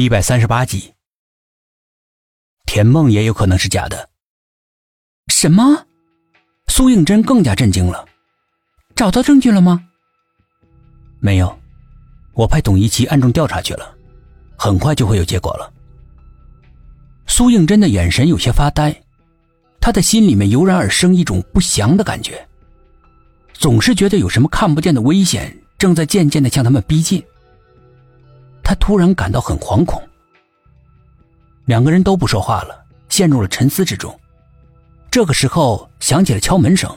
[0.00, 0.94] 第一百三十八集，
[2.64, 4.08] 田梦也有可能是假的。
[5.26, 5.84] 什么？
[6.68, 8.08] 苏应真更加震惊了。
[8.96, 9.84] 找到证据了吗？
[11.18, 11.54] 没有，
[12.32, 13.94] 我派董一奇暗中调查去了，
[14.56, 15.70] 很快就会有结果了。
[17.26, 19.02] 苏应真的眼神有些发呆，
[19.82, 22.48] 他的心里面油然而生一种不祥的感觉，
[23.52, 27.22] 总是觉得有什么看不见的危险正在渐渐的向他们逼近。
[28.90, 30.02] 突然感到很惶恐，
[31.66, 34.18] 两个人都不说话了，陷入了沉思之中。
[35.12, 36.92] 这个时候响起了敲门声，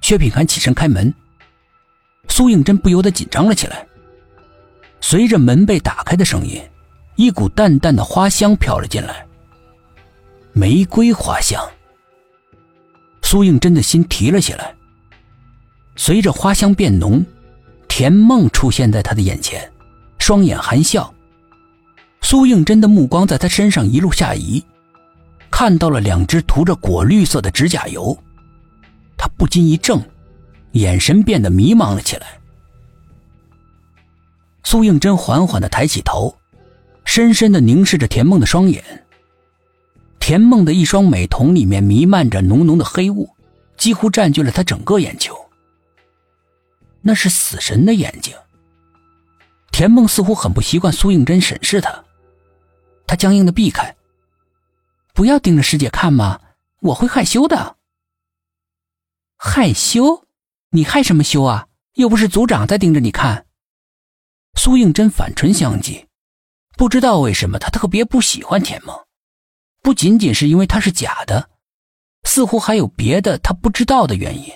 [0.00, 1.14] 薛品涵起身开门，
[2.28, 3.86] 苏应真不由得紧张了起来。
[5.00, 6.60] 随着门被打开的声音，
[7.14, 9.24] 一股淡淡的花香飘了进来，
[10.52, 11.64] 玫瑰花香。
[13.22, 14.74] 苏应真的心提了起来。
[15.94, 17.24] 随着花香变浓，
[17.86, 19.70] 田梦出现在他的眼前。
[20.18, 21.14] 双眼含笑，
[22.28, 24.62] 苏应真的目光在他身上一路下移，
[25.50, 28.14] 看到了两只涂着果绿色的指甲油，
[29.16, 30.02] 他不禁一怔，
[30.72, 32.38] 眼神变得迷茫了起来。
[34.62, 36.36] 苏应真缓缓的抬起头，
[37.02, 38.84] 深深的凝视着田梦的双眼。
[40.20, 43.30] 田梦的一双美瞳里面弥漫着浓浓的黑雾，
[43.78, 45.34] 几乎占据了他整个眼球。
[47.00, 48.34] 那是死神的眼睛。
[49.72, 52.04] 田梦似乎很不习惯苏应真审视他，
[53.08, 53.96] 他僵硬的避开。
[55.12, 56.40] 不要盯着师姐看嘛，
[56.80, 57.76] 我会害羞的。
[59.36, 60.24] 害羞？
[60.70, 61.66] 你害什么羞啊？
[61.94, 63.46] 又不是组长在盯着你看。
[64.54, 66.06] 苏应真反唇相讥，
[66.76, 69.06] 不知道为什么他特别不喜欢田梦，
[69.82, 71.50] 不仅仅是因为他是假的，
[72.24, 74.52] 似乎还有别的他不知道的原因。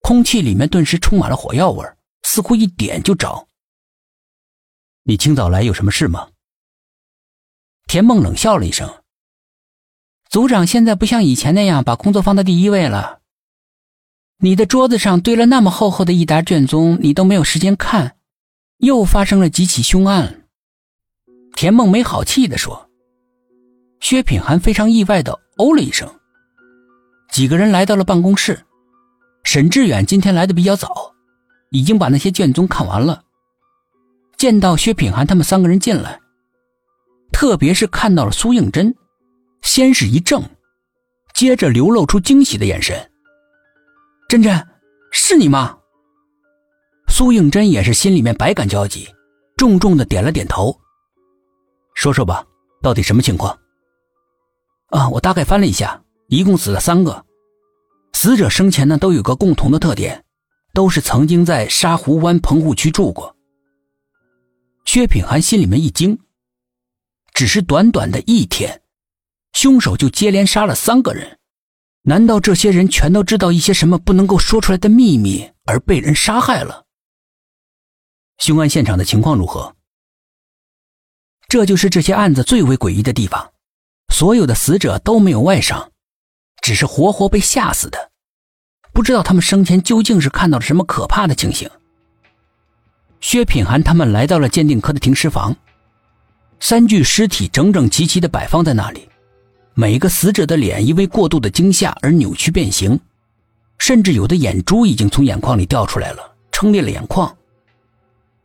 [0.00, 1.84] 空气里面顿时充满了火药味
[2.22, 3.48] 似乎一点就着。
[5.02, 6.28] 你清早来有什么事吗？
[7.86, 8.88] 田梦冷笑了一声。
[10.28, 13.20] 组长现在不像以前那样把工作放在第一位了。
[14.38, 18.16] 你的桌子上堆了那么厚厚的一沓卷宗，你都没有时间看，
[18.78, 20.44] 又发生了几起凶案。
[21.54, 22.90] 田梦没好气的说。
[24.00, 26.06] 薛品涵非常意外的哦了一声。
[27.30, 28.66] 几个人来到了办公室，
[29.42, 31.14] 沈志远今天来的比较早，
[31.70, 33.22] 已经把那些卷宗看完了。
[34.36, 36.20] 见到薛品涵他们三个人进来，
[37.36, 38.94] 特别是看到了苏应真，
[39.60, 40.42] 先是一怔，
[41.34, 43.10] 接着流露出惊喜的眼神。
[44.26, 44.66] 真真，
[45.12, 45.76] 是你吗？
[47.08, 49.06] 苏应真也是心里面百感交集，
[49.54, 50.74] 重重的点了点头。
[51.92, 52.42] 说说吧，
[52.80, 53.54] 到底什么情况？
[54.86, 57.22] 啊，我大概翻了一下，一共死了三个，
[58.14, 60.24] 死者生前呢都有个共同的特点，
[60.72, 63.36] 都是曾经在沙湖湾棚户区住过。
[64.86, 66.18] 薛品涵心里面一惊，
[67.36, 68.80] 只是短短的一天，
[69.52, 71.38] 凶手就接连杀了三个人，
[72.00, 76.86] 难道这些人全都知道一些什么不能够说出来的秘密而被人杀害了？
[78.38, 79.76] 凶案现场的情况如何？
[81.46, 83.52] 这就是这些案子最为诡异的地方，
[84.14, 85.92] 所有的死者都没有外伤，
[86.62, 88.12] 只是活活被吓死的，
[88.94, 91.70] 不知道他们生前究竟是看到了什么可怕的情形。
[93.20, 95.54] 薛品涵他们来到了鉴定科的停尸房，
[96.60, 99.08] 三具尸体整整齐齐的摆放在那里，
[99.74, 102.98] 每个死者的脸因为过度的惊吓而扭曲变形，
[103.78, 107.36] 甚至有的眼珠已经从眼眶里掉出来了，撑裂了眼眶，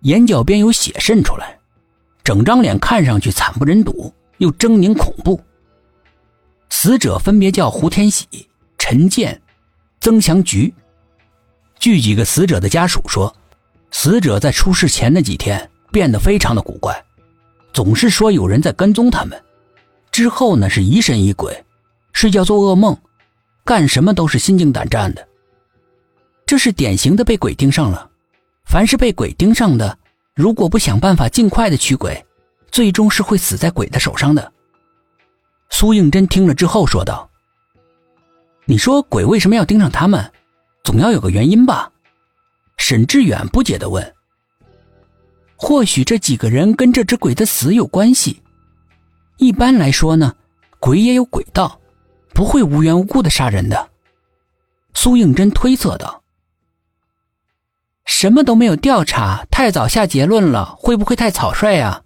[0.00, 1.58] 眼角边有血渗出来，
[2.24, 5.40] 整张脸看上去惨不忍睹又狰狞恐怖。
[6.70, 8.26] 死者分别叫胡天喜、
[8.78, 9.40] 陈建、
[10.00, 10.72] 曾祥菊。
[11.78, 13.34] 据几个死者的家属说。
[13.90, 17.02] 死者在出事前那几天变得非常的古怪，
[17.78, 19.40] 总是说有人在跟踪他们。
[20.10, 21.64] 之后呢是疑神疑鬼，
[22.12, 22.98] 睡觉做噩梦，
[23.64, 25.24] 干什么都是心惊胆战的。
[26.44, 28.10] 这是典型的被鬼盯上了。
[28.64, 29.96] 凡是被鬼盯上的，
[30.34, 32.26] 如果不想办法尽快的驱鬼，
[32.72, 34.52] 最终是会死在鬼的手上的。
[35.70, 37.30] 苏应真听了之后说道
[38.66, 40.32] ：“你说鬼为什么要盯上他们？
[40.82, 41.92] 总要有个原因吧？”
[42.76, 44.02] 沈志远不解的问
[45.60, 48.40] ：“或许这几个人跟这只鬼的死有关系？
[49.38, 50.34] 一般来说呢，
[50.78, 51.80] 鬼也有鬼道，
[52.32, 53.90] 不会无缘无故的杀人的。”
[54.94, 56.22] 苏应真推测道
[58.06, 62.02] ：“什么都没有调查，太早下结论了，会不会太草率啊？”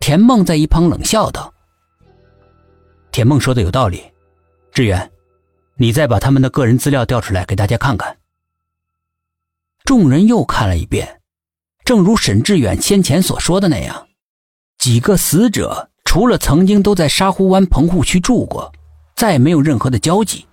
[0.00, 1.52] 田梦在一旁冷笑道
[3.12, 4.02] ：“田梦说的有道理，
[4.72, 5.10] 志远，
[5.76, 8.16] 你再把他们的个人资料调出来给大家看看。”
[9.84, 11.19] 众人又看了一遍，
[11.90, 14.06] 正如沈志远先前所说的那样，
[14.78, 18.72] 几个死者除了曾经都在沙湖湾棚户区住过，
[19.16, 20.46] 再没有任何的交集。